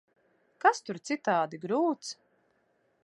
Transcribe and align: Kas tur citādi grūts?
Kas 0.63 0.79
tur 0.87 0.99
citādi 1.09 1.59
grūts? 1.67 2.11